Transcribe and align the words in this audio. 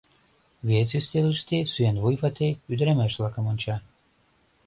Вес 0.67 0.89
ӱстелыште 0.97 1.57
сӱанвуй 1.71 2.15
вате 2.21 2.49
ӱдырамаш-влакым 2.71 3.45
онча. 3.51 3.75